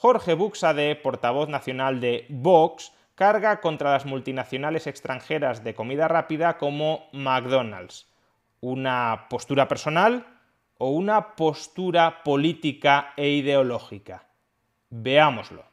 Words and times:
Jorge 0.00 0.34
Buxade, 0.34 0.94
portavoz 0.94 1.48
nacional 1.48 1.98
de 1.98 2.24
Vox, 2.28 2.92
carga 3.16 3.60
contra 3.60 3.90
las 3.90 4.06
multinacionales 4.06 4.86
extranjeras 4.86 5.64
de 5.64 5.74
comida 5.74 6.06
rápida 6.06 6.56
como 6.56 7.08
McDonald's. 7.12 8.06
¿Una 8.60 9.26
postura 9.28 9.66
personal 9.66 10.24
o 10.78 10.90
una 10.90 11.34
postura 11.34 12.22
política 12.22 13.12
e 13.16 13.30
ideológica? 13.30 14.28
Veámoslo. 14.88 15.64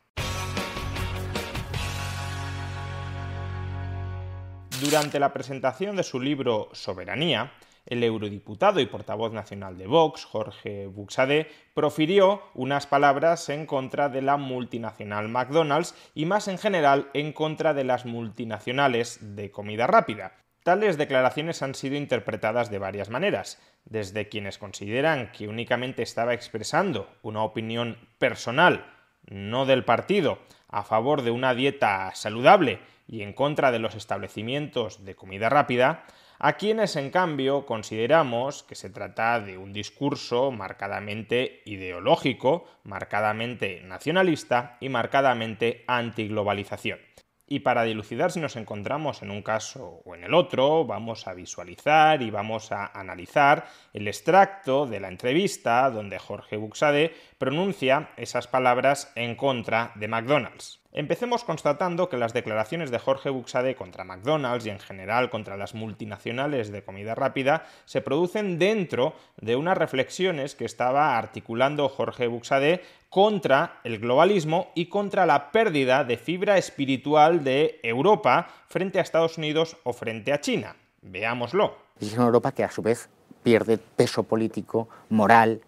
Durante 4.81 5.19
la 5.19 5.33
presentación 5.33 5.97
de 5.97 6.03
su 6.03 6.19
libro 6.19 6.69
Soberanía, 6.71 7.51
el 7.85 8.03
eurodiputado 8.03 8.79
y 8.79 8.85
portavoz 8.85 9.31
nacional 9.31 9.77
de 9.77 9.87
Vox, 9.87 10.25
Jorge 10.25 10.87
Buxade, 10.87 11.47
profirió 11.73 12.41
unas 12.53 12.87
palabras 12.87 13.49
en 13.49 13.65
contra 13.65 14.09
de 14.09 14.21
la 14.21 14.37
multinacional 14.37 15.29
McDonald's 15.29 15.95
y 16.13 16.25
más 16.25 16.47
en 16.47 16.57
general 16.57 17.09
en 17.13 17.33
contra 17.33 17.73
de 17.73 17.83
las 17.83 18.05
multinacionales 18.05 19.19
de 19.35 19.51
comida 19.51 19.87
rápida. 19.87 20.33
Tales 20.63 20.97
declaraciones 20.97 21.61
han 21.61 21.75
sido 21.75 21.95
interpretadas 21.95 22.71
de 22.71 22.79
varias 22.79 23.11
maneras, 23.11 23.61
desde 23.85 24.29
quienes 24.29 24.57
consideran 24.57 25.31
que 25.31 25.47
únicamente 25.47 26.01
estaba 26.01 26.33
expresando 26.33 27.07
una 27.21 27.43
opinión 27.43 27.97
personal, 28.17 28.83
no 29.27 29.67
del 29.67 29.85
partido, 29.85 30.39
a 30.67 30.83
favor 30.83 31.21
de 31.21 31.29
una 31.29 31.53
dieta 31.53 32.09
saludable 32.15 32.79
y 33.07 33.21
en 33.21 33.33
contra 33.33 33.71
de 33.71 33.77
los 33.77 33.93
establecimientos 33.93 35.05
de 35.05 35.15
comida 35.15 35.49
rápida, 35.49 36.05
a 36.39 36.53
quienes 36.53 36.95
en 36.95 37.09
cambio 37.09 37.65
consideramos 37.65 38.63
que 38.63 38.75
se 38.75 38.89
trata 38.89 39.39
de 39.39 39.57
un 39.57 39.73
discurso 39.73 40.51
marcadamente 40.51 41.61
ideológico, 41.65 42.65
marcadamente 42.83 43.81
nacionalista 43.83 44.77
y 44.79 44.89
marcadamente 44.89 45.83
antiglobalización. 45.87 46.99
Y 47.47 47.59
para 47.59 47.83
dilucidar 47.83 48.31
si 48.31 48.39
nos 48.39 48.55
encontramos 48.55 49.21
en 49.21 49.29
un 49.29 49.43
caso 49.43 50.01
o 50.03 50.15
en 50.15 50.23
el 50.23 50.33
otro, 50.33 50.85
vamos 50.85 51.27
a 51.27 51.33
visualizar 51.35 52.23
y 52.23 52.31
vamos 52.31 52.71
a 52.71 52.87
analizar 52.87 53.67
el 53.95 54.09
extracto 54.09 54.85
de 54.85 54.99
la 54.99 55.07
entrevista 55.07 55.89
donde 55.89 56.19
Jorge 56.19 56.57
Buxade 56.57 57.13
pronuncia 57.37 58.09
esas 58.17 58.45
palabras 58.45 59.09
en 59.15 59.35
contra 59.35 59.93
de 59.95 60.09
McDonald's. 60.09 60.81
Empecemos 60.91 61.45
constatando 61.45 62.09
que 62.09 62.17
las 62.17 62.33
declaraciones 62.33 62.91
de 62.91 62.99
Jorge 62.99 63.29
Buxade 63.29 63.75
contra 63.75 64.03
McDonald's 64.03 64.65
y 64.65 64.69
en 64.69 64.79
general 64.79 65.29
contra 65.29 65.55
las 65.55 65.75
multinacionales 65.75 66.73
de 66.73 66.83
comida 66.83 67.15
rápida 67.15 67.65
se 67.85 68.01
producen 68.01 68.59
dentro 68.59 69.15
de 69.37 69.55
unas 69.55 69.77
reflexiones 69.77 70.55
que 70.55 70.65
estaba 70.65 71.17
articulando 71.17 71.87
Jorge 71.87 72.27
Buxade 72.27 72.81
contra 73.09 73.79
el 73.85 73.99
globalismo 73.99 74.71
y 74.75 74.87
contra 74.87 75.25
la 75.25 75.53
pérdida 75.53 76.03
de 76.03 76.17
fibra 76.17 76.57
espiritual 76.57 77.45
de 77.45 77.79
Europa 77.81 78.49
frente 78.67 78.99
a 78.99 79.03
Estados 79.03 79.37
Unidos 79.37 79.77
o 79.83 79.93
frente 79.93 80.33
a 80.33 80.41
China. 80.41 80.75
Veámoslo. 81.01 81.77
Es 82.01 82.13
una 82.13 82.25
Europa 82.25 82.51
que 82.51 82.65
a 82.65 82.71
su 82.71 82.81
vez 82.81 83.09
pierde 83.45 83.77
peso 83.77 84.23
político, 84.23 84.89
moral 85.09 85.61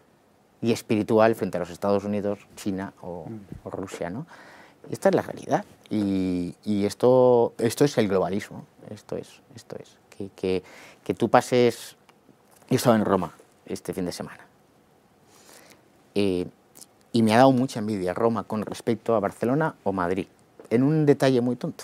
y 0.63 0.71
espiritual 0.71 1.35
frente 1.35 1.57
a 1.57 1.59
los 1.59 1.69
Estados 1.69 2.03
Unidos, 2.03 2.39
China 2.55 2.91
o, 3.03 3.27
Rusia, 3.65 4.09
¿no? 4.09 4.25
Esta 4.89 5.09
es 5.09 5.15
la 5.15 5.21
realidad. 5.21 5.63
Y, 5.91 6.55
esto, 6.65 7.53
esto 7.59 7.85
es 7.85 7.95
el 7.99 8.07
globalismo. 8.07 8.65
Esto 8.89 9.15
es, 9.15 9.41
esto 9.55 9.75
es. 9.79 9.95
Que, 10.35 10.63
que, 11.03 11.13
tú 11.13 11.29
pases. 11.29 11.95
Yo 12.67 12.77
estaba 12.77 12.95
en 12.95 13.05
Roma 13.05 13.31
este 13.67 13.93
fin 13.93 14.05
de 14.05 14.11
semana. 14.11 14.43
Eh, 16.15 16.47
y 17.11 17.21
me 17.21 17.35
ha 17.35 17.37
dado 17.37 17.51
mucha 17.51 17.79
envidia 17.79 18.15
Roma 18.15 18.45
con 18.45 18.63
respecto 18.63 19.13
a 19.13 19.19
Barcelona 19.19 19.75
o 19.83 19.91
Madrid. 19.91 20.25
En 20.71 20.81
un 20.81 21.05
detalle 21.05 21.41
muy 21.41 21.57
tonto. 21.57 21.83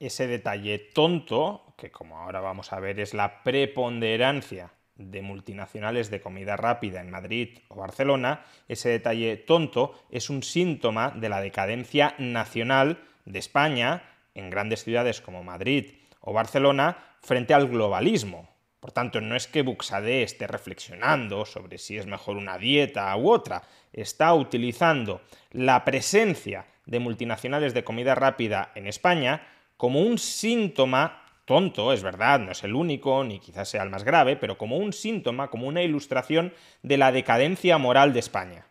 Ese 0.00 0.26
detalle 0.26 0.90
tonto, 0.92 1.62
que 1.76 1.92
como 1.92 2.18
ahora 2.18 2.40
vamos 2.40 2.72
a 2.72 2.80
ver 2.80 2.98
es 2.98 3.14
la 3.14 3.44
preponderancia 3.44 4.72
de 4.98 5.22
multinacionales 5.22 6.10
de 6.10 6.20
comida 6.20 6.56
rápida 6.56 7.00
en 7.00 7.10
Madrid 7.10 7.60
o 7.68 7.76
Barcelona, 7.76 8.44
ese 8.68 8.90
detalle 8.90 9.36
tonto 9.36 9.94
es 10.10 10.28
un 10.28 10.42
síntoma 10.42 11.10
de 11.16 11.28
la 11.28 11.40
decadencia 11.40 12.14
nacional 12.18 12.98
de 13.24 13.38
España 13.38 14.02
en 14.34 14.50
grandes 14.50 14.84
ciudades 14.84 15.20
como 15.20 15.44
Madrid 15.44 15.92
o 16.20 16.32
Barcelona 16.32 16.98
frente 17.20 17.54
al 17.54 17.68
globalismo. 17.68 18.48
Por 18.80 18.92
tanto, 18.92 19.20
no 19.20 19.34
es 19.34 19.48
que 19.48 19.62
Buxade 19.62 20.22
esté 20.22 20.46
reflexionando 20.46 21.44
sobre 21.44 21.78
si 21.78 21.96
es 21.96 22.06
mejor 22.06 22.36
una 22.36 22.58
dieta 22.58 23.16
u 23.16 23.30
otra, 23.30 23.62
está 23.92 24.34
utilizando 24.34 25.22
la 25.50 25.84
presencia 25.84 26.66
de 26.86 27.00
multinacionales 27.00 27.74
de 27.74 27.84
comida 27.84 28.14
rápida 28.14 28.72
en 28.74 28.86
España 28.86 29.46
como 29.76 30.00
un 30.00 30.18
síntoma 30.18 31.22
tonto, 31.48 31.94
es 31.94 32.02
verdad, 32.02 32.38
no 32.40 32.52
es 32.52 32.62
el 32.62 32.74
único, 32.74 33.24
ni 33.24 33.40
quizás 33.40 33.70
sea 33.70 33.82
el 33.82 33.88
más 33.88 34.04
grave, 34.04 34.36
pero 34.36 34.58
como 34.58 34.76
un 34.76 34.92
síntoma, 34.92 35.48
como 35.48 35.66
una 35.66 35.82
ilustración 35.82 36.52
de 36.82 36.98
la 36.98 37.10
decadencia 37.10 37.78
moral 37.78 38.12
de 38.12 38.20
España. 38.20 38.66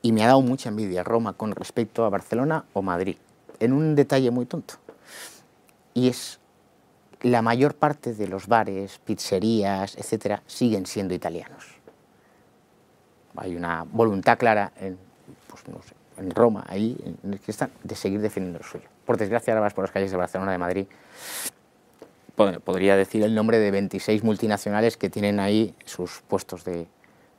Y 0.00 0.12
me 0.12 0.22
ha 0.22 0.28
dado 0.28 0.40
mucha 0.40 0.68
envidia 0.68 1.02
Roma 1.02 1.32
con 1.32 1.50
respecto 1.50 2.04
a 2.04 2.08
Barcelona 2.08 2.64
o 2.72 2.82
Madrid, 2.82 3.16
en 3.58 3.72
un 3.72 3.96
detalle 3.96 4.30
muy 4.30 4.46
tonto. 4.46 4.74
Y 5.92 6.08
es 6.08 6.38
la 7.22 7.42
mayor 7.42 7.74
parte 7.74 8.14
de 8.14 8.28
los 8.28 8.46
bares, 8.46 9.00
pizzerías, 9.00 9.96
etcétera, 9.98 10.44
siguen 10.46 10.86
siendo 10.86 11.14
italianos. 11.14 11.66
Hay 13.34 13.56
una 13.56 13.84
voluntad 13.90 14.38
clara 14.38 14.72
en, 14.76 14.96
pues, 15.48 15.64
Roma, 16.32 16.64
ahí, 16.68 16.96
en 17.24 17.32
el 17.32 17.40
que 17.40 17.50
están, 17.50 17.72
de 17.82 17.96
seguir 17.96 18.20
defendiendo 18.20 18.60
lo 18.60 18.64
suyo. 18.64 18.88
Por 19.04 19.16
desgracia, 19.16 19.52
ahora 19.52 19.62
vas 19.62 19.74
por 19.74 19.82
las 19.82 19.90
calles 19.90 20.12
de 20.12 20.16
Barcelona, 20.16 20.52
de 20.52 20.58
Madrid, 20.58 20.86
podría 22.64 22.96
decir 22.96 23.22
el 23.22 23.34
nombre 23.34 23.58
de 23.58 23.70
26 23.70 24.24
multinacionales 24.24 24.96
que 24.96 25.10
tienen 25.10 25.40
ahí 25.40 25.74
sus 25.84 26.22
puestos 26.28 26.64
de 26.64 26.86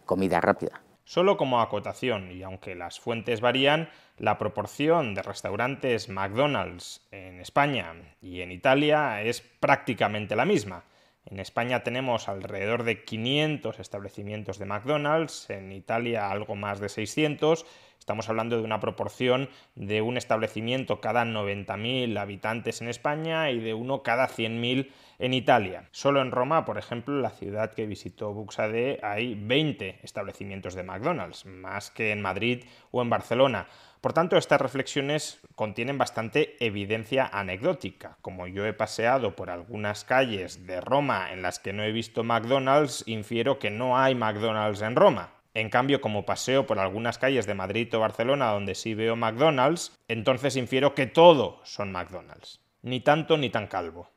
comida 0.06 0.42
rápida. 0.42 0.82
Solo 1.04 1.36
como 1.36 1.60
acotación, 1.60 2.32
y 2.32 2.44
aunque 2.44 2.76
las 2.76 3.00
fuentes 3.00 3.42
varían, 3.42 3.90
la 4.18 4.38
proporción 4.38 5.14
de 5.14 5.22
restaurantes 5.22 6.08
McDonald's 6.10 7.02
en 7.12 7.42
España 7.42 7.94
y 8.22 8.42
en 8.42 8.52
Italia 8.52 9.22
es 9.22 9.42
prácticamente 9.42 10.36
la 10.36 10.46
misma. 10.46 10.84
En 11.26 11.40
España 11.40 11.84
tenemos 11.84 12.28
alrededor 12.28 12.84
de 12.84 13.04
500 13.04 13.80
establecimientos 13.80 14.58
de 14.58 14.66
McDonald's, 14.66 15.50
en 15.50 15.72
Italia 15.72 16.32
algo 16.32 16.56
más 16.56 16.80
de 16.80 16.90
600 16.90 17.66
Estamos 18.02 18.30
hablando 18.30 18.58
de 18.58 18.64
una 18.64 18.80
proporción 18.80 19.48
de 19.76 20.02
un 20.02 20.18
establecimiento 20.18 21.00
cada 21.02 21.24
90.000 21.24 22.18
habitantes 22.18 22.82
en 22.82 22.88
España 22.88 23.52
y 23.52 23.60
de 23.60 23.76
uno 23.76 24.02
cada 24.02 24.28
100.000 24.28 24.90
en 25.20 25.34
Italia. 25.36 25.88
Solo 25.92 26.24
en 26.24 26.32
Roma, 26.32 26.66
por 26.66 26.80
ejemplo, 26.80 27.22
la 27.22 27.30
ciudad 27.30 27.76
que 27.76 27.86
visitó 27.86 28.34
Buxade, 28.34 29.00
hay 29.04 29.36
20 29.36 30.00
establecimientos 30.02 30.74
de 30.74 30.82
McDonald's, 30.82 31.46
más 31.46 31.92
que 31.92 32.12
en 32.12 32.22
Madrid 32.22 32.64
o 32.90 33.04
en 33.04 33.12
Barcelona. 33.12 33.68
Por 34.02 34.14
tanto, 34.14 34.36
estas 34.36 34.60
reflexiones 34.60 35.40
contienen 35.54 36.00
bastante 36.00 36.58
evidencia 36.60 37.30
anecdótica. 37.32 38.18
Como 38.22 38.48
yo 38.48 38.66
he 38.66 38.74
paseado 38.74 39.36
por 39.36 39.52
algunas 39.52 40.04
calles 40.06 40.66
de 40.66 40.82
Roma 40.82 41.32
en 41.32 41.44
las 41.44 41.60
que 41.60 41.72
no 41.72 41.84
he 41.84 41.92
visto 41.92 42.24
McDonald's, 42.24 43.04
infiero 43.06 43.60
que 43.60 43.70
no 43.70 44.00
hay 44.00 44.16
McDonald's 44.16 44.82
en 44.82 44.96
Roma. 44.96 45.34
En 45.54 45.70
cambio, 45.70 46.02
como 46.02 46.26
paseo 46.26 46.66
por 46.66 46.80
algunas 46.80 47.20
calles 47.20 47.46
de 47.46 47.54
Madrid 47.54 47.94
o 47.94 48.00
Barcelona 48.00 48.52
donde 48.52 48.74
sí 48.74 48.96
veo 48.96 49.16
McDonald's, 49.16 50.00
entonces 50.08 50.56
infiero 50.56 50.96
que 50.96 51.06
todo 51.06 51.60
son 51.64 51.92
McDonald's. 51.92 52.60
Ni 52.82 53.02
tanto 53.02 53.38
ni 53.38 53.52
tan 53.52 53.68
calvo. 53.68 54.10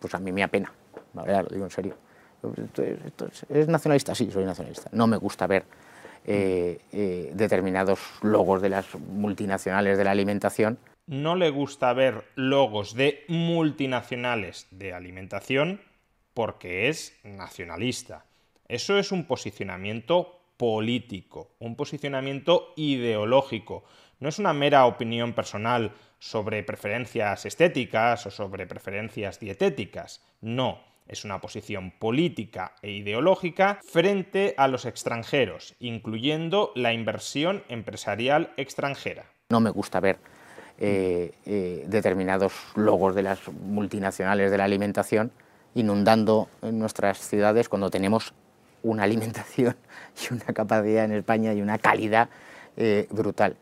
Pues 0.00 0.14
a 0.14 0.18
mí 0.18 0.32
me 0.32 0.44
apena, 0.44 0.72
la 1.12 1.42
lo 1.42 1.48
digo 1.48 1.64
en 1.64 1.70
serio. 1.70 1.98
¿Es 3.50 3.68
nacionalista? 3.68 4.14
Sí, 4.14 4.30
soy 4.30 4.44
nacionalista. 4.44 4.88
No 4.92 5.06
me 5.06 5.18
gusta 5.18 5.46
ver 5.46 5.66
eh, 6.28 6.80
eh, 6.92 7.30
determinados 7.34 8.00
logos 8.20 8.60
de 8.60 8.68
las 8.68 8.92
multinacionales 8.96 9.96
de 9.96 10.02
la 10.02 10.10
alimentación. 10.10 10.76
No 11.06 11.36
le 11.36 11.50
gusta 11.50 11.92
ver 11.92 12.24
logos 12.34 12.94
de 12.94 13.24
multinacionales 13.28 14.66
de 14.72 14.92
alimentación 14.92 15.80
porque 16.34 16.88
es 16.88 17.16
nacionalista. 17.22 18.24
Eso 18.66 18.98
es 18.98 19.12
un 19.12 19.24
posicionamiento 19.24 20.40
político, 20.56 21.52
un 21.60 21.76
posicionamiento 21.76 22.72
ideológico. 22.74 23.84
No 24.18 24.28
es 24.28 24.40
una 24.40 24.52
mera 24.52 24.86
opinión 24.86 25.32
personal 25.32 25.92
sobre 26.18 26.64
preferencias 26.64 27.46
estéticas 27.46 28.26
o 28.26 28.32
sobre 28.32 28.66
preferencias 28.66 29.38
dietéticas. 29.38 30.24
No, 30.40 30.80
es 31.08 31.24
una 31.24 31.40
posición 31.40 31.90
política 31.90 32.72
e 32.82 32.90
ideológica 32.90 33.78
frente 33.84 34.54
a 34.56 34.68
los 34.68 34.84
extranjeros, 34.84 35.74
incluyendo 35.80 36.72
la 36.74 36.92
inversión 36.92 37.62
empresarial 37.68 38.52
extranjera. 38.56 39.24
No 39.50 39.60
me 39.60 39.70
gusta 39.70 40.00
ver 40.00 40.18
eh, 40.78 41.32
eh, 41.46 41.84
determinados 41.86 42.52
logos 42.74 43.14
de 43.14 43.22
las 43.22 43.40
multinacionales 43.48 44.50
de 44.50 44.58
la 44.58 44.64
alimentación 44.64 45.32
inundando 45.74 46.48
nuestras 46.62 47.18
ciudades 47.18 47.68
cuando 47.68 47.90
tenemos 47.90 48.34
una 48.82 49.04
alimentación 49.04 49.76
y 50.30 50.34
una 50.34 50.46
capacidad 50.46 51.04
en 51.04 51.12
España 51.12 51.52
y 51.52 51.60
una 51.60 51.78
calidad 51.78 52.28
eh, 52.76 53.06
brutal. 53.10 53.56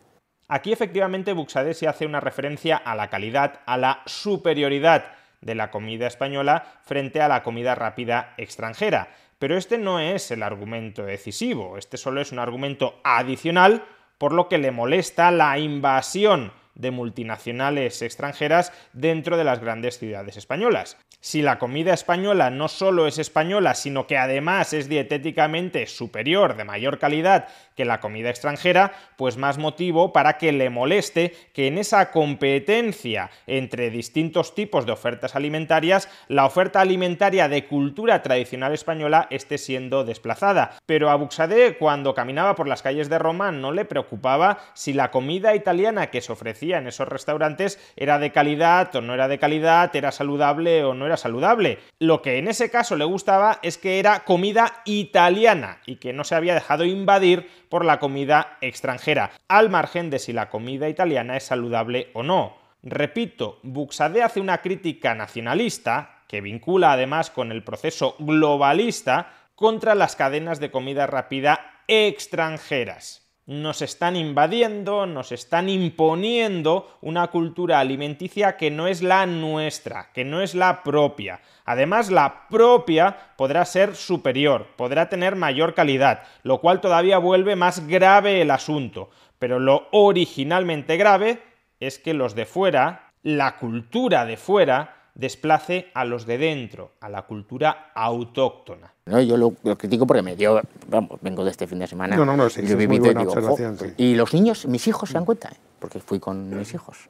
Aquí 0.49 0.73
efectivamente 0.73 1.33
Buxade 1.33 1.75
se 1.75 1.89
hace 1.89 2.05
una 2.05 2.21
referencia 2.21 2.77
a 2.77 2.95
la 2.95 3.09
calidad, 3.09 3.61
a 3.65 3.79
la 3.79 4.03
superioridad 4.07 5.05
de 5.45 5.55
la 5.55 5.71
comida 5.71 6.07
española 6.07 6.65
frente 6.83 7.21
a 7.21 7.29
la 7.29 7.43
comida 7.43 7.75
rápida 7.75 8.35
extranjera. 8.37 9.09
Pero 9.39 9.57
este 9.57 9.79
no 9.79 10.01
es 10.01 10.31
el 10.31 10.43
argumento 10.43 11.05
decisivo, 11.05 11.77
este 11.77 11.97
solo 11.97 12.21
es 12.21 12.33
un 12.33 12.39
argumento 12.39 13.01
adicional 13.05 13.85
por 14.19 14.33
lo 14.33 14.49
que 14.49 14.59
le 14.59 14.71
molesta 14.71 15.31
la 15.31 15.59
invasión 15.59 16.53
de 16.75 16.91
multinacionales 16.91 18.03
extranjeras 18.03 18.73
dentro 18.93 19.37
de 19.37 19.45
las 19.45 19.61
grandes 19.61 19.99
ciudades 19.99 20.37
españolas. 20.37 20.97
Si 21.21 21.41
la 21.41 21.59
comida 21.59 21.95
española 21.95 22.51
no 22.51 22.69
solo 22.69 23.07
es 23.07 23.19
española, 23.19 23.75
sino 23.75 24.07
que 24.07 24.19
además 24.19 24.75
es 24.75 24.89
dietéticamente 24.89 25.87
superior, 25.87 26.57
de 26.57 26.65
mayor 26.65 26.99
calidad 26.99 27.49
que 27.77 27.85
la 27.85 28.01
comida 28.01 28.31
extranjera, 28.31 28.93
pues 29.17 29.37
más 29.37 29.57
motivo 29.59 30.13
para 30.13 30.37
que 30.37 30.53
le 30.53 30.71
moleste 30.71 31.35
que 31.55 31.67
en 31.67 31.79
esa 31.79 32.11
competencia 32.11 33.31
entre 33.47 33.91
distintos 33.91 34.55
tipos 34.55 34.87
de 34.87 34.93
ofertas 34.93 35.35
alimentarias, 35.35 36.09
la 36.29 36.45
oferta 36.45 36.81
alimentaria 36.81 37.49
de 37.49 37.67
cultura 37.67 38.23
tradicional 38.23 38.75
española 38.75 39.27
esté 39.31 39.59
siendo 39.59 40.05
desplazada. 40.05 40.77
Pero 40.87 41.11
a 41.11 41.17
Buxadé, 41.17 41.79
cuando 41.79 42.15
caminaba 42.15 42.55
por 42.55 42.69
las 42.69 42.83
calles 42.83 43.09
de 43.09 43.19
Roma, 43.19 43.51
no 43.51 43.73
le 43.73 43.85
preocupaba 43.85 44.59
si 44.75 44.93
la 44.93 45.11
comida 45.11 45.55
italiana 45.55 46.11
que 46.11 46.21
se 46.21 46.33
ofrecía 46.33 46.64
en 46.73 46.87
esos 46.87 47.09
restaurantes 47.09 47.79
era 47.97 48.19
de 48.19 48.33
calidad 48.33 48.95
o 48.97 49.01
no 49.01 49.15
era 49.15 49.29
de 49.29 49.39
calidad, 49.39 49.95
era 49.95 50.13
saludable 50.13 50.85
o 50.85 50.95
no 50.95 51.07
era 51.07 51.17
saludable. 51.17 51.79
Lo 51.99 52.23
que 52.23 52.39
en 52.39 52.49
ese 52.49 52.71
caso 52.71 52.97
le 52.97 53.05
gustaba 53.05 53.59
es 53.63 53.79
que 53.79 53.99
era 53.99 54.25
comida 54.25 54.83
italiana 54.85 55.81
y 55.87 55.97
que 55.97 56.13
no 56.13 56.25
se 56.25 56.35
había 56.35 56.55
dejado 56.55 56.85
invadir 56.85 57.49
por 57.69 57.85
la 57.85 57.99
comida 57.99 58.57
extranjera, 58.61 59.33
al 59.49 59.71
margen 59.71 60.11
de 60.11 60.19
si 60.19 60.33
la 60.33 60.49
comida 60.49 60.89
italiana 60.89 61.37
es 61.37 61.45
saludable 61.45 62.11
o 62.15 62.23
no. 62.23 62.57
Repito, 62.83 63.59
Buxade 63.63 64.23
hace 64.23 64.41
una 64.41 64.59
crítica 64.59 65.15
nacionalista, 65.15 66.23
que 66.29 66.41
vincula 66.41 66.93
además 66.93 67.31
con 67.31 67.53
el 67.53 67.65
proceso 67.65 68.17
globalista, 68.19 69.33
contra 69.55 69.95
las 69.95 70.17
cadenas 70.17 70.61
de 70.61 70.71
comida 70.71 71.07
rápida 71.07 71.83
extranjeras 71.87 73.24
nos 73.47 73.83
están 73.83 74.17
invadiendo, 74.17 75.05
nos 75.07 75.31
están 75.31 75.69
imponiendo 75.69 76.97
una 77.03 77.27
cultura 77.29 77.79
alimenticia 77.79 78.57
que 78.57 78.71
no 78.71 78.87
es 78.87 79.03
la 79.03 79.27
nuestra, 79.27 80.11
que 80.13 80.25
no 80.25 80.41
es 80.41 80.55
la 80.55 80.83
propia. 80.83 81.41
Además, 81.67 82.11
la 82.11 82.49
propia 82.49 83.17
podrá 83.37 83.65
ser 83.67 83.97
superior, 83.97 84.69
podrá 84.77 85.09
tener 85.09 85.37
mayor 85.37 85.75
calidad, 85.75 86.23
lo 86.43 86.61
cual 86.61 86.81
todavía 86.81 87.19
vuelve 87.19 87.55
más 87.55 87.87
grave 87.87 88.41
el 88.41 88.51
asunto. 88.51 89.11
Pero 89.39 89.59
lo 89.59 89.89
originalmente 89.93 90.97
grave 90.97 91.43
es 91.81 91.99
que 91.99 92.15
los 92.15 92.35
de 92.35 92.47
fuera, 92.47 93.13
la 93.23 93.57
cultura 93.57 94.25
de 94.25 94.39
fuera, 94.39 95.04
desplace 95.15 95.91
a 95.95 96.05
los 96.05 96.27
de 96.27 96.39
dentro, 96.39 96.93
a 97.01 97.09
la 97.09 97.23
cultura 97.23 97.93
autóctona. 97.95 98.93
No, 99.07 99.21
yo 99.21 99.37
lo, 99.37 99.53
critico 99.77 100.07
porque 100.07 100.23
me 100.23 100.37
dio, 100.37 100.61
vamos, 100.89 101.19
vengo 101.21 101.45
de 101.45 101.51
este 101.51 101.67
fin 101.67 101.79
de 101.79 101.87
semana. 101.87 102.17
No, 102.17 102.25
no, 102.25 102.37
no, 102.37 102.49
sí, 102.51 102.63
y, 102.63 102.67
es 102.67 102.89
muy 102.89 102.99
buena 102.99 103.23
observación, 103.23 103.79
sí. 103.79 103.87
y 103.97 104.15
los 104.15 104.33
niños, 104.35 104.67
mis 104.67 104.87
hijos 104.89 105.09
se 105.09 105.15
dan 105.15 105.25
cuenta, 105.25 105.49
¿eh? 105.49 105.57
porque 105.79 106.01
fui 106.01 106.19
con 106.19 106.57
mis 106.57 106.73
hijos 106.75 107.09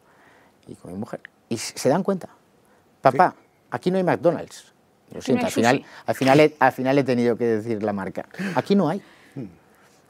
y 0.67 0.75
con 0.75 0.93
mi 0.93 0.99
mujer, 0.99 1.21
y 1.49 1.57
se 1.57 1.89
dan 1.89 2.03
cuenta. 2.03 2.29
Papá, 3.01 3.35
aquí 3.71 3.91
no 3.91 3.99
hay 3.99 4.05
McDonald's. 4.05 4.73
Lo 5.13 5.21
siento, 5.21 5.47
al 5.47 5.53
final, 5.53 5.85
al, 6.07 6.15
final 6.15 6.41
he, 6.41 6.57
al 6.59 6.73
final 6.73 6.99
he 6.99 7.05
tenido 7.05 7.37
que 7.37 7.45
decir 7.45 7.83
la 7.83 7.93
marca. 7.93 8.27
Aquí 8.55 8.75
no 8.75 8.89
hay. 8.89 9.01
Hmm. 9.35 9.47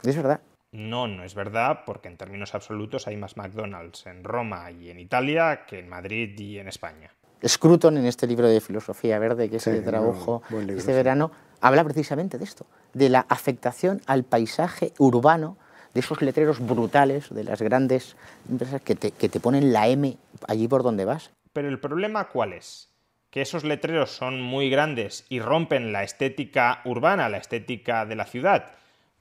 Es 0.03 0.17
verdad. 0.17 0.41
No, 0.73 1.07
no 1.07 1.25
es 1.25 1.35
verdad, 1.35 1.81
porque 1.85 2.09
en 2.09 2.17
términos 2.17 2.55
absolutos 2.55 3.07
hay 3.07 3.17
más 3.17 3.37
McDonald's 3.37 4.07
en 4.07 4.25
Roma 4.25 4.71
y 4.71 4.91
en 4.91 4.99
Italia 4.99 5.67
que 5.67 5.79
en 5.79 5.89
Madrid 5.89 6.39
y 6.39 6.59
en 6.59 6.69
España. 6.69 7.11
Scruton, 7.47 7.99
en 7.99 8.07
este 8.07 8.27
libro 8.27 8.49
de 8.49 8.61
filosofía 8.61 9.19
verde 9.19 9.51
que 9.51 9.61
se 9.61 9.81
tradujo 9.83 10.43
este 10.69 10.93
verano, 10.93 11.31
habla 11.61 11.85
precisamente 11.85 12.39
de 12.39 12.45
esto, 12.45 12.67
de 12.93 13.09
la 13.09 13.27
afectación 13.29 14.01
al 14.07 14.25
paisaje 14.25 14.93
urbano, 14.99 15.57
de 15.93 16.01
esos 16.01 16.23
letreros 16.23 16.61
brutales 16.61 17.33
de 17.33 17.45
las 17.45 17.63
grandes 17.63 18.17
empresas 18.51 18.83
que 18.83 18.95
te, 18.95 19.13
que 19.13 19.29
te 19.29 19.41
ponen 19.41 19.73
la 19.73 19.89
M 19.89 20.17
allí 20.49 20.67
por 20.67 20.83
donde 20.83 21.05
vas. 21.05 21.31
Pero 21.53 21.69
el 21.69 21.79
problema 21.79 22.29
cuál 22.29 22.53
es? 22.53 22.91
Que 23.31 23.43
esos 23.43 23.65
letreros 23.65 24.11
son 24.11 24.41
muy 24.41 24.71
grandes 24.71 25.25
y 25.29 25.41
rompen 25.41 25.93
la 25.93 26.03
estética 26.03 26.81
urbana, 26.85 27.29
la 27.29 27.39
estética 27.39 28.07
de 28.07 28.17
la 28.17 28.25
ciudad 28.25 28.73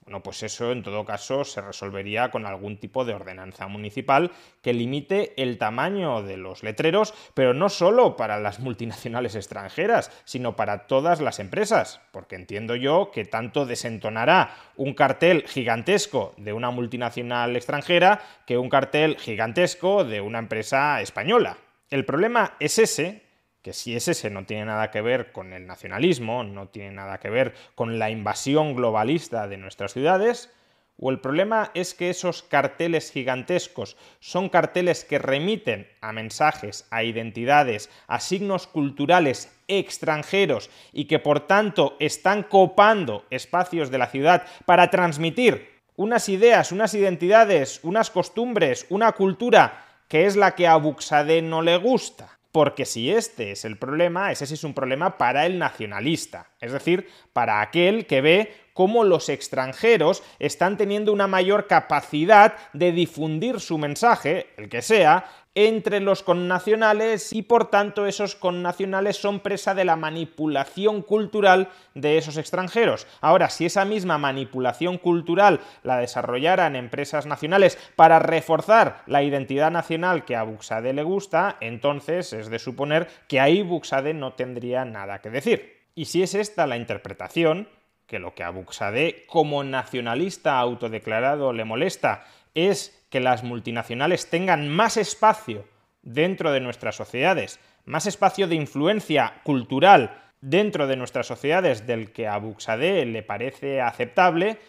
bueno, 0.06 0.22
pues 0.22 0.44
eso 0.44 0.72
en 0.72 0.84
todo 0.84 1.06
caso 1.06 1.44
se 1.46 1.62
resolvería 1.62 2.30
con 2.30 2.46
algún 2.46 2.78
tipo 2.78 3.06
de 3.06 3.14
ordenanza 3.14 3.68
municipal 3.68 4.32
que 4.62 4.74
limite 4.74 5.34
el 5.42 5.58
tamaño 5.58 6.22
de 6.24 6.38
los 6.38 6.64
letreros, 6.64 7.14
pero 7.34 7.54
no 7.54 7.70
solo 7.70 8.18
para 8.18 8.40
las 8.40 8.60
multinacionales 8.60 9.36
extranjeras, 9.36 10.12
sino 10.26 10.56
para 10.56 10.88
todas 10.88 11.22
las 11.22 11.40
empresas, 11.40 12.02
porque 12.12 12.36
entiendo 12.36 12.76
yo 12.76 13.12
que 13.12 13.26
tanto 13.26 13.66
desentonará 13.66 14.56
un 14.76 14.94
cartel 14.94 15.46
gigantesco 15.48 16.34
de 16.38 16.54
una 16.54 16.72
multinacional 16.72 17.56
extranjera 17.56 18.22
que 18.46 18.58
un 18.58 18.70
cartel 18.70 19.18
gigantesco 19.18 20.04
de 20.04 20.22
una 20.22 20.40
empresa 20.40 21.02
española. 21.02 21.58
El 21.90 22.06
problema 22.06 22.56
es 22.60 22.80
ese, 22.80 23.24
que 23.64 23.74
si 23.74 23.96
ese 23.96 24.30
no 24.30 24.46
tiene 24.46 24.66
nada 24.66 24.92
que 24.92 25.02
ver 25.02 25.32
con 25.32 25.54
el 25.54 25.66
nacionalismo, 25.66 26.44
no 26.44 26.68
tiene 26.68 26.92
nada 26.92 27.20
que 27.20 27.30
ver 27.30 27.56
con 27.76 27.98
la 27.98 28.12
invasión 28.12 28.76
globalista 28.76 29.48
de 29.48 29.58
nuestras 29.58 29.94
ciudades, 29.94 30.52
o 31.00 31.10
el 31.10 31.20
problema 31.20 31.72
es 31.74 31.96
que 31.96 32.10
esos 32.10 32.44
carteles 32.44 33.12
gigantescos 33.12 33.98
son 34.20 34.50
carteles 34.50 35.06
que 35.06 35.18
remiten 35.18 35.88
a 36.02 36.12
mensajes, 36.12 36.86
a 36.92 37.04
identidades, 37.04 37.90
a 38.08 38.20
signos 38.20 38.68
culturales 38.68 39.52
extranjeros 39.68 40.70
y 40.92 41.06
que 41.06 41.18
por 41.18 41.48
tanto 41.48 41.96
están 42.00 42.44
copando 42.44 43.26
espacios 43.32 43.90
de 43.90 43.98
la 43.98 44.08
ciudad 44.08 44.46
para 44.66 44.92
transmitir 44.92 45.82
unas 45.96 46.30
ideas, 46.30 46.72
unas 46.72 46.94
identidades, 46.94 47.80
unas 47.84 48.12
costumbres, 48.12 48.86
una 48.90 49.14
cultura 49.14 49.86
que 50.08 50.26
es 50.26 50.36
la 50.36 50.54
que 50.54 50.68
a 50.68 50.76
Buxade 50.76 51.42
no 51.42 51.62
le 51.62 51.78
gusta. 51.78 52.33
Porque 52.54 52.86
si 52.86 53.10
este 53.10 53.52
es 53.52 53.66
el 53.66 53.80
problema, 53.80 54.32
ese 54.32 54.46
sí 54.46 54.54
es 54.54 54.64
un 54.64 54.76
problema 54.76 55.18
para 55.18 55.48
el 55.48 55.58
nacionalista, 55.58 56.52
es 56.64 56.72
decir, 56.72 57.10
para 57.34 57.62
aquel 57.62 58.08
que 58.08 58.22
ve 58.22 58.54
cómo 58.74 59.04
los 59.04 59.30
extranjeros 59.30 60.24
están 60.40 60.78
teniendo 60.78 61.14
una 61.14 61.28
mayor 61.28 61.68
capacidad 61.68 62.56
de 62.74 62.92
difundir 62.92 63.60
su 63.60 63.78
mensaje, 63.78 64.48
el 64.58 64.70
que 64.70 64.82
sea, 64.82 65.26
entre 65.56 66.00
los 66.00 66.24
connacionales 66.24 67.32
y 67.32 67.44
por 67.44 67.70
tanto 67.70 68.08
esos 68.08 68.36
connacionales 68.36 69.18
son 69.18 69.40
presa 69.40 69.76
de 69.76 69.86
la 69.86 69.96
manipulación 69.96 71.04
cultural 71.04 71.70
de 71.94 72.18
esos 72.18 72.38
extranjeros. 72.38 73.06
Ahora, 73.22 73.52
si 73.52 73.68
esa 73.68 73.86
misma 73.86 74.18
manipulación 74.18 74.98
cultural 74.98 75.60
la 75.84 75.98
desarrollaran 75.98 76.76
empresas 76.76 77.28
nacionales 77.28 77.78
para 77.96 78.18
reforzar 78.18 79.04
la 79.06 79.22
identidad 79.22 79.70
nacional 79.70 80.26
que 80.26 80.36
a 80.36 80.44
Buxade 80.44 80.94
le 80.94 81.04
gusta, 81.04 81.58
entonces 81.60 82.34
es 82.34 82.50
de 82.50 82.58
suponer 82.58 83.08
que 83.28 83.40
ahí 83.40 83.62
Buxade 83.62 84.16
no 84.16 84.34
tendría 84.34 84.86
nada 84.86 85.20
que 85.20 85.30
decir. 85.30 85.83
Y 85.96 86.06
si 86.06 86.24
es 86.24 86.34
esta 86.34 86.68
la 86.68 86.78
interpretación, 86.78 87.68
que 88.08 88.20
lo 88.20 88.36
que 88.36 88.44
a 88.44 88.50
Buxade 88.50 89.26
como 89.28 89.64
nacionalista 89.64 90.60
autodeclarado 90.60 91.54
le 91.54 91.66
molesta 91.66 92.26
es 92.54 93.06
que 93.10 93.20
las 93.20 93.44
multinacionales 93.44 94.30
tengan 94.30 94.70
más 94.70 94.98
espacio 94.98 95.66
dentro 96.02 96.52
de 96.52 96.60
nuestras 96.60 96.96
sociedades, 96.96 97.60
más 97.86 98.06
espacio 98.06 98.48
de 98.48 98.56
influencia 98.56 99.42
cultural 99.44 100.22
dentro 100.42 100.88
de 100.88 100.98
nuestras 100.98 101.28
sociedades 101.28 101.88
del 101.88 102.12
que 102.12 102.28
a 102.28 102.38
Buxadé 102.38 103.06
le 103.06 103.24
parece 103.24 103.82
aceptable, 103.82 104.60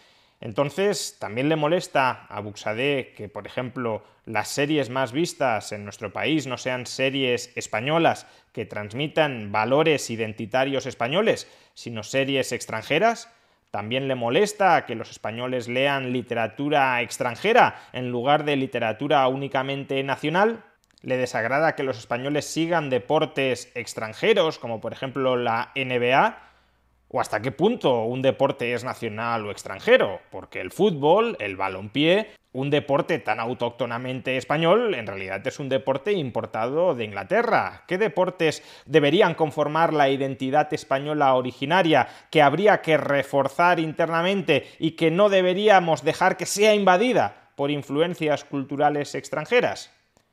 entonces 0.45 1.17
también 1.17 1.49
le 1.49 1.55
molesta 1.55 2.27
a 2.29 2.39
Buxadé 2.39 3.15
que, 3.17 3.27
por 3.27 3.47
ejemplo, 3.47 4.03
las 4.25 4.47
series 4.47 4.91
más 4.91 5.11
vistas 5.11 5.71
en 5.71 5.83
nuestro 5.83 6.13
país 6.13 6.45
no 6.45 6.59
sean 6.59 6.85
series 6.85 7.51
españolas 7.55 8.27
que 8.51 8.63
transmitan 8.63 9.51
valores 9.51 10.07
identitarios 10.11 10.85
españoles, 10.85 11.47
sino 11.73 12.03
series 12.03 12.51
extranjeras. 12.51 13.33
también 13.71 14.07
le 14.07 14.13
molesta 14.13 14.85
que 14.85 14.93
los 14.93 15.09
españoles 15.09 15.67
lean 15.67 16.13
literatura 16.13 17.01
extranjera 17.01 17.81
en 17.91 18.11
lugar 18.11 18.45
de 18.45 18.55
literatura 18.55 19.27
únicamente 19.27 20.03
nacional. 20.03 20.63
Le 21.01 21.17
desagrada 21.17 21.73
que 21.73 21.81
los 21.81 21.97
españoles 21.97 22.45
sigan 22.45 22.91
deportes 22.91 23.71
extranjeros, 23.73 24.59
como 24.59 24.79
por 24.79 24.93
ejemplo 24.93 25.37
la 25.37 25.71
NBA, 25.75 26.37
o 27.07 27.21
hasta 27.21 27.41
qué 27.41 27.51
punto 27.51 28.03
un 28.03 28.21
deporte 28.21 28.73
es 28.73 28.83
nacional 28.83 29.45
o 29.45 29.51
extranjero, 29.51 30.19
porque 30.31 30.61
el 30.61 30.71
fútbol, 30.71 31.37
el 31.39 31.55
balompié, 31.55 32.29
un 32.55 32.69
deporte 32.69 33.19
tan 33.19 33.41
autóctonamente 33.41 34.37
español, 34.37 34.95
en 34.95 35.07
realidad 35.07 35.45
es 35.45 35.59
un 35.59 35.67
deporte 35.67 36.13
importado 36.13 36.95
de 36.95 37.03
Inglaterra. 37.03 37.83
¿Qué 37.85 37.97
deportes 37.97 38.63
deberían 38.85 39.35
conformar 39.35 39.93
la 39.93 40.09
identidad 40.09 40.73
española 40.73 41.35
originaria 41.35 42.07
que 42.31 42.41
habría 42.41 42.81
que 42.81 42.95
reforzar 42.95 43.81
internamente 43.81 44.67
y 44.79 44.91
que 44.91 45.11
no 45.11 45.27
deberíamos 45.27 46.01
dejar 46.03 46.37
que 46.37 46.45
sea 46.45 46.73
invadida 46.73 47.51
por 47.55 47.71
influencias 47.71 48.45
culturales 48.45 49.15
extranjeras? 49.15 49.91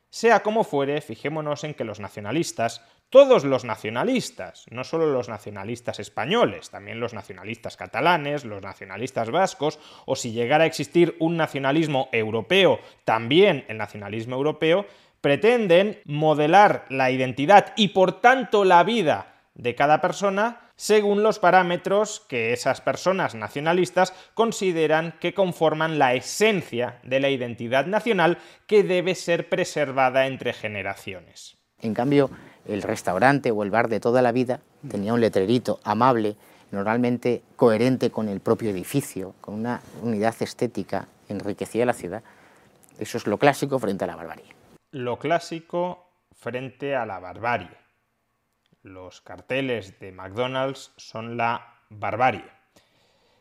Sea 0.08 0.44
como 0.44 0.62
fuere, 0.62 1.00
fijémonos 1.00 1.64
en 1.64 1.74
que 1.74 1.84
los 1.84 1.98
nacionalistas 1.98 2.82
todos 3.12 3.44
los 3.44 3.66
nacionalistas, 3.66 4.64
no 4.70 4.84
solo 4.84 5.06
los 5.12 5.28
nacionalistas 5.28 6.00
españoles, 6.00 6.70
también 6.70 6.98
los 6.98 7.12
nacionalistas 7.12 7.76
catalanes, 7.76 8.46
los 8.46 8.62
nacionalistas 8.62 9.30
vascos, 9.30 9.78
o 10.06 10.16
si 10.16 10.32
llegara 10.32 10.64
a 10.64 10.66
existir 10.66 11.14
un 11.20 11.36
nacionalismo 11.36 12.08
europeo, 12.10 12.80
también 13.04 13.66
el 13.68 13.76
nacionalismo 13.76 14.34
europeo, 14.34 14.86
pretenden 15.20 16.00
modelar 16.06 16.86
la 16.88 17.10
identidad 17.10 17.74
y 17.76 17.88
por 17.88 18.22
tanto 18.22 18.64
la 18.64 18.82
vida 18.82 19.34
de 19.54 19.74
cada 19.74 20.00
persona 20.00 20.70
según 20.76 21.22
los 21.22 21.38
parámetros 21.38 22.24
que 22.30 22.54
esas 22.54 22.80
personas 22.80 23.34
nacionalistas 23.34 24.14
consideran 24.32 25.16
que 25.20 25.34
conforman 25.34 25.98
la 25.98 26.14
esencia 26.14 26.98
de 27.02 27.20
la 27.20 27.28
identidad 27.28 27.84
nacional 27.84 28.38
que 28.66 28.82
debe 28.82 29.14
ser 29.14 29.50
preservada 29.50 30.26
entre 30.26 30.54
generaciones. 30.54 31.58
En 31.82 31.94
cambio, 31.94 32.30
el 32.66 32.82
restaurante 32.82 33.50
o 33.50 33.62
el 33.62 33.70
bar 33.70 33.88
de 33.88 34.00
toda 34.00 34.22
la 34.22 34.32
vida 34.32 34.60
tenía 34.88 35.14
un 35.14 35.20
letrerito 35.20 35.80
amable, 35.84 36.36
normalmente 36.70 37.42
coherente 37.56 38.10
con 38.10 38.28
el 38.28 38.40
propio 38.40 38.70
edificio, 38.70 39.34
con 39.40 39.54
una 39.54 39.80
unidad 40.02 40.34
estética, 40.40 41.06
enriquecía 41.28 41.86
la 41.86 41.92
ciudad. 41.92 42.22
Eso 42.98 43.18
es 43.18 43.26
lo 43.26 43.38
clásico 43.38 43.78
frente 43.78 44.04
a 44.04 44.08
la 44.08 44.16
barbarie. 44.16 44.54
Lo 44.90 45.18
clásico 45.18 46.08
frente 46.32 46.94
a 46.94 47.06
la 47.06 47.18
barbarie. 47.18 47.70
Los 48.82 49.20
carteles 49.20 49.98
de 50.00 50.12
McDonald's 50.12 50.92
son 50.96 51.36
la 51.36 51.78
barbarie. 51.88 52.44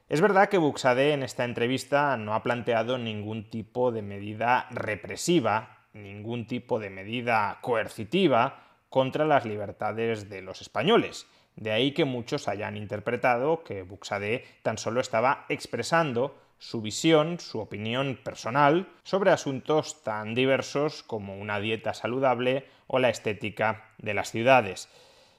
Es 0.07 0.19
verdad 0.19 0.49
que 0.49 0.57
Buxade 0.57 1.13
en 1.13 1.23
esta 1.23 1.45
entrevista 1.45 2.17
no 2.17 2.33
ha 2.33 2.43
planteado 2.43 2.97
ningún 2.97 3.49
tipo 3.49 3.91
de 3.91 4.01
medida 4.01 4.67
represiva, 4.69 5.87
ningún 5.93 6.47
tipo 6.47 6.79
de 6.79 6.89
medida 6.89 7.59
coercitiva 7.61 8.70
contra 8.91 9.25
las 9.25 9.45
libertades 9.45 10.29
de 10.29 10.41
los 10.41 10.61
españoles. 10.61 11.25
De 11.55 11.71
ahí 11.71 11.93
que 11.93 12.05
muchos 12.05 12.47
hayan 12.49 12.75
interpretado 12.75 13.63
que 13.63 13.83
Buxade 13.83 14.43
tan 14.63 14.77
solo 14.77 14.99
estaba 14.99 15.45
expresando 15.47 16.37
su 16.59 16.81
visión, 16.81 17.39
su 17.39 17.59
opinión 17.59 18.19
personal 18.21 18.89
sobre 19.03 19.31
asuntos 19.31 20.03
tan 20.03 20.35
diversos 20.35 21.03
como 21.03 21.37
una 21.39 21.59
dieta 21.59 21.93
saludable 21.93 22.67
o 22.85 22.99
la 22.99 23.09
estética 23.09 23.89
de 23.97 24.13
las 24.13 24.29
ciudades. 24.29 24.89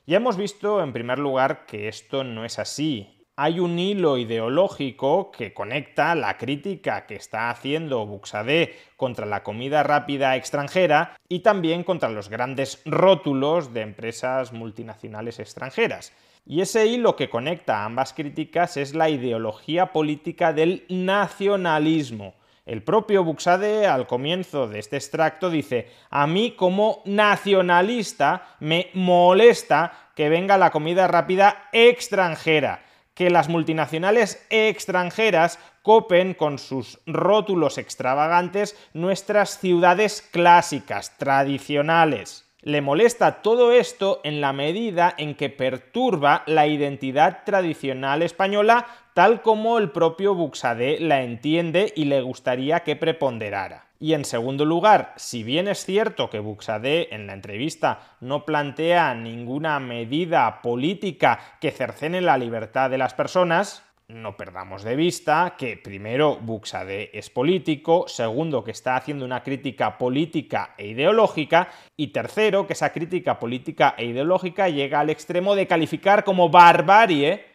Ya 0.06 0.16
hemos 0.16 0.36
visto, 0.36 0.82
en 0.82 0.94
primer 0.94 1.18
lugar, 1.18 1.66
que 1.66 1.88
esto 1.88 2.24
no 2.24 2.44
es 2.46 2.58
así 2.58 3.21
hay 3.36 3.60
un 3.60 3.78
hilo 3.78 4.18
ideológico 4.18 5.30
que 5.32 5.54
conecta 5.54 6.14
la 6.14 6.36
crítica 6.36 7.06
que 7.06 7.16
está 7.16 7.48
haciendo 7.48 8.04
Buxadé 8.06 8.76
contra 8.96 9.24
la 9.24 9.42
comida 9.42 9.82
rápida 9.82 10.36
extranjera 10.36 11.16
y 11.28 11.40
también 11.40 11.82
contra 11.82 12.10
los 12.10 12.28
grandes 12.28 12.82
rótulos 12.84 13.72
de 13.72 13.80
empresas 13.80 14.52
multinacionales 14.52 15.38
extranjeras. 15.38 16.12
Y 16.44 16.60
ese 16.60 16.86
hilo 16.86 17.16
que 17.16 17.30
conecta 17.30 17.84
ambas 17.84 18.12
críticas 18.12 18.76
es 18.76 18.94
la 18.94 19.08
ideología 19.08 19.92
política 19.92 20.52
del 20.52 20.84
nacionalismo. 20.90 22.34
El 22.66 22.82
propio 22.82 23.24
Buxade 23.24 23.86
al 23.86 24.06
comienzo 24.06 24.68
de 24.68 24.78
este 24.78 24.96
extracto 24.96 25.48
dice, 25.50 25.88
a 26.10 26.26
mí 26.26 26.52
como 26.52 27.02
nacionalista 27.06 28.56
me 28.60 28.90
molesta 28.92 30.10
que 30.14 30.28
venga 30.28 30.58
la 30.58 30.70
comida 30.70 31.08
rápida 31.08 31.68
extranjera 31.72 32.82
que 33.14 33.30
las 33.30 33.48
multinacionales 33.48 34.44
extranjeras 34.50 35.58
copen 35.82 36.34
con 36.34 36.58
sus 36.58 37.00
rótulos 37.06 37.78
extravagantes 37.78 38.76
nuestras 38.94 39.58
ciudades 39.58 40.22
clásicas, 40.32 41.16
tradicionales. 41.18 42.48
Le 42.64 42.80
molesta 42.80 43.42
todo 43.42 43.72
esto 43.72 44.20
en 44.22 44.40
la 44.40 44.52
medida 44.52 45.12
en 45.18 45.34
que 45.34 45.50
perturba 45.50 46.44
la 46.46 46.68
identidad 46.68 47.42
tradicional 47.44 48.22
española 48.22 48.86
tal 49.14 49.42
como 49.42 49.78
el 49.78 49.90
propio 49.90 50.34
Buxadé 50.34 51.00
la 51.00 51.22
entiende 51.22 51.92
y 51.96 52.04
le 52.04 52.22
gustaría 52.22 52.80
que 52.80 52.94
preponderara. 52.94 53.86
Y 54.02 54.14
en 54.14 54.24
segundo 54.24 54.64
lugar, 54.64 55.12
si 55.14 55.44
bien 55.44 55.68
es 55.68 55.84
cierto 55.84 56.28
que 56.28 56.40
Buxadé 56.40 57.14
en 57.14 57.28
la 57.28 57.34
entrevista 57.34 58.00
no 58.18 58.44
plantea 58.44 59.14
ninguna 59.14 59.78
medida 59.78 60.60
política 60.60 61.38
que 61.60 61.70
cercene 61.70 62.20
la 62.20 62.36
libertad 62.36 62.90
de 62.90 62.98
las 62.98 63.14
personas, 63.14 63.84
no 64.08 64.36
perdamos 64.36 64.82
de 64.82 64.96
vista 64.96 65.54
que 65.56 65.76
primero 65.76 66.36
Buxadé 66.40 67.16
es 67.16 67.30
político, 67.30 68.06
segundo 68.08 68.64
que 68.64 68.72
está 68.72 68.96
haciendo 68.96 69.24
una 69.24 69.44
crítica 69.44 69.98
política 69.98 70.74
e 70.78 70.88
ideológica 70.88 71.68
y 71.96 72.08
tercero 72.08 72.66
que 72.66 72.72
esa 72.72 72.92
crítica 72.92 73.38
política 73.38 73.94
e 73.96 74.06
ideológica 74.06 74.68
llega 74.68 74.98
al 74.98 75.10
extremo 75.10 75.54
de 75.54 75.68
calificar 75.68 76.24
como 76.24 76.48
barbarie 76.48 77.51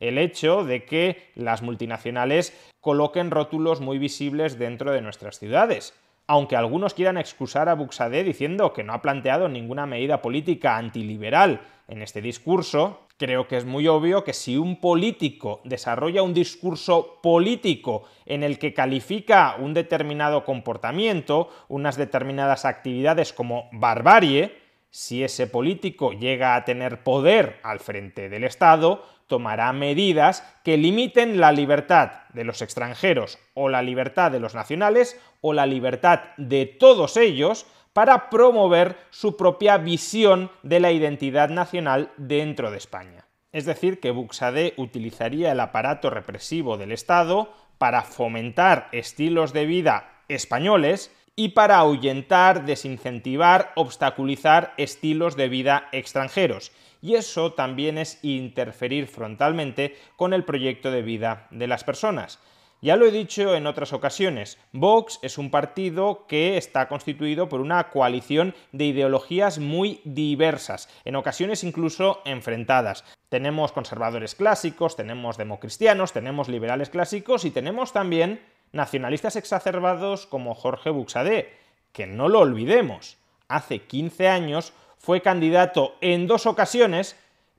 el 0.00 0.18
hecho 0.18 0.64
de 0.64 0.84
que 0.84 1.30
las 1.34 1.62
multinacionales 1.62 2.56
coloquen 2.80 3.30
rótulos 3.30 3.80
muy 3.80 3.98
visibles 3.98 4.58
dentro 4.58 4.92
de 4.92 5.02
nuestras 5.02 5.38
ciudades. 5.38 5.94
Aunque 6.26 6.56
algunos 6.56 6.92
quieran 6.92 7.16
excusar 7.16 7.68
a 7.70 7.74
Buxadé 7.74 8.22
diciendo 8.22 8.74
que 8.74 8.84
no 8.84 8.92
ha 8.92 9.00
planteado 9.00 9.48
ninguna 9.48 9.86
medida 9.86 10.20
política 10.20 10.76
antiliberal 10.76 11.62
en 11.88 12.02
este 12.02 12.20
discurso, 12.20 13.08
creo 13.16 13.48
que 13.48 13.56
es 13.56 13.64
muy 13.64 13.88
obvio 13.88 14.24
que 14.24 14.34
si 14.34 14.58
un 14.58 14.78
político 14.78 15.62
desarrolla 15.64 16.22
un 16.22 16.34
discurso 16.34 17.18
político 17.22 18.04
en 18.26 18.42
el 18.42 18.58
que 18.58 18.74
califica 18.74 19.56
un 19.58 19.72
determinado 19.72 20.44
comportamiento, 20.44 21.48
unas 21.68 21.96
determinadas 21.96 22.66
actividades 22.66 23.32
como 23.32 23.70
barbarie, 23.72 24.54
si 24.90 25.24
ese 25.24 25.46
político 25.46 26.12
llega 26.12 26.56
a 26.56 26.64
tener 26.64 27.02
poder 27.02 27.58
al 27.62 27.80
frente 27.80 28.28
del 28.28 28.44
Estado, 28.44 29.02
tomará 29.28 29.72
medidas 29.72 30.42
que 30.64 30.76
limiten 30.76 31.38
la 31.38 31.52
libertad 31.52 32.24
de 32.32 32.44
los 32.44 32.60
extranjeros 32.60 33.38
o 33.54 33.68
la 33.68 33.82
libertad 33.82 34.32
de 34.32 34.40
los 34.40 34.54
nacionales 34.54 35.20
o 35.40 35.52
la 35.52 35.66
libertad 35.66 36.20
de 36.36 36.66
todos 36.66 37.16
ellos 37.16 37.66
para 37.92 38.30
promover 38.30 38.96
su 39.10 39.36
propia 39.36 39.78
visión 39.78 40.50
de 40.62 40.80
la 40.80 40.92
identidad 40.92 41.48
nacional 41.48 42.10
dentro 42.16 42.70
de 42.70 42.78
España. 42.78 43.26
Es 43.52 43.64
decir, 43.64 44.00
que 44.00 44.10
Buxadé 44.10 44.74
utilizaría 44.76 45.52
el 45.52 45.60
aparato 45.60 46.10
represivo 46.10 46.76
del 46.76 46.92
Estado 46.92 47.52
para 47.78 48.02
fomentar 48.02 48.88
estilos 48.92 49.52
de 49.52 49.66
vida 49.66 50.22
españoles 50.28 51.10
y 51.34 51.50
para 51.50 51.78
ahuyentar, 51.78 52.64
desincentivar, 52.64 53.72
obstaculizar 53.76 54.74
estilos 54.76 55.36
de 55.36 55.48
vida 55.48 55.88
extranjeros. 55.92 56.72
Y 57.00 57.14
eso 57.14 57.52
también 57.52 57.98
es 57.98 58.18
interferir 58.22 59.06
frontalmente 59.06 59.96
con 60.16 60.32
el 60.32 60.44
proyecto 60.44 60.90
de 60.90 61.02
vida 61.02 61.46
de 61.50 61.66
las 61.66 61.84
personas. 61.84 62.38
Ya 62.80 62.94
lo 62.94 63.06
he 63.06 63.10
dicho 63.10 63.56
en 63.56 63.66
otras 63.66 63.92
ocasiones, 63.92 64.56
Vox 64.72 65.18
es 65.22 65.36
un 65.36 65.50
partido 65.50 66.26
que 66.28 66.56
está 66.56 66.86
constituido 66.86 67.48
por 67.48 67.60
una 67.60 67.90
coalición 67.90 68.54
de 68.70 68.84
ideologías 68.84 69.58
muy 69.58 70.00
diversas, 70.04 70.88
en 71.04 71.16
ocasiones 71.16 71.64
incluso 71.64 72.22
enfrentadas. 72.24 73.04
Tenemos 73.30 73.72
conservadores 73.72 74.36
clásicos, 74.36 74.94
tenemos 74.94 75.36
democristianos, 75.36 76.12
tenemos 76.12 76.48
liberales 76.48 76.88
clásicos 76.88 77.44
y 77.44 77.50
tenemos 77.50 77.92
también 77.92 78.40
nacionalistas 78.70 79.34
exacerbados 79.34 80.26
como 80.26 80.54
Jorge 80.54 80.90
Buxadé, 80.90 81.52
que 81.92 82.06
no 82.06 82.28
lo 82.28 82.38
olvidemos, 82.38 83.18
hace 83.48 83.80
15 83.80 84.28
años 84.28 84.72
fue 84.98 85.22
candidato 85.22 85.94
en 86.00 86.26
dos 86.26 86.46
ocasiones, 86.46 87.16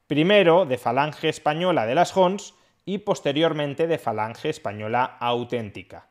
primero 0.07 0.65
de 0.65 0.77
Falange 0.77 1.29
Española 1.29 1.85
de 1.85 1.95
las 1.95 2.11
Jons 2.11 2.53
y 2.85 2.99
posteriormente 2.99 3.87
de 3.87 3.97
Falange 3.97 4.49
Española 4.49 5.17
Auténtica. 5.19 6.07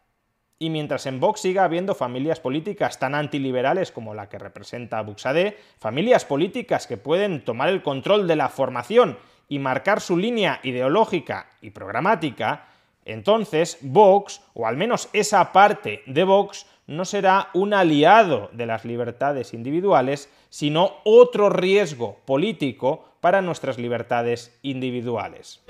Y 0.61 0.71
mientras 0.71 1.07
en 1.07 1.21
Vox 1.21 1.41
siga 1.41 1.65
habiendo 1.65 1.95
familias 1.95 2.41
políticas 2.41 2.99
tan 2.99 3.15
antiliberales 3.15 3.93
como 3.93 4.15
la 4.15 4.29
que 4.29 4.39
representa 4.39 5.03
Buxadé, 5.03 5.57
familias 5.79 6.25
políticas 6.25 6.87
que 6.87 6.97
pueden 6.97 7.45
tomar 7.45 7.69
el 7.69 7.83
control 7.83 8.27
de 8.27 8.37
la 8.37 8.49
formación 8.49 9.19
y 9.49 9.61
marcar 9.61 10.01
su 10.01 10.17
línea 10.17 10.61
ideológica 10.65 11.49
y 11.61 11.71
programática, 11.71 12.67
entonces 13.05 13.79
Vox, 13.81 14.43
o 14.55 14.67
al 14.67 14.77
menos 14.77 15.09
esa 15.13 15.53
parte 15.53 16.03
de 16.07 16.25
Vox, 16.25 16.67
no 16.89 17.05
será 17.05 17.51
un 17.55 17.75
aliado 17.75 18.51
de 18.53 18.67
las 18.67 18.85
libertades 18.85 19.55
individuales, 19.55 20.29
sino 20.49 20.95
otro 21.05 21.51
riesgo 21.51 22.17
político 22.25 23.05
para 23.21 23.43
nuestras 23.43 23.79
libertades 23.79 24.59
individuales. 24.63 25.63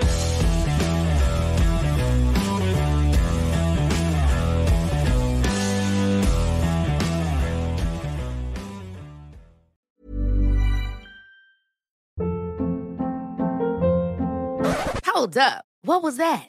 Hold 15.05 15.37
up. 15.37 15.65
What 15.83 16.03
was 16.03 16.17
that? 16.19 16.49